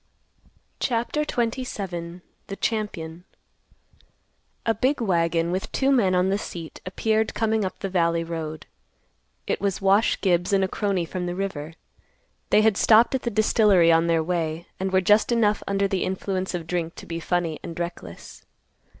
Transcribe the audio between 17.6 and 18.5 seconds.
and reckless.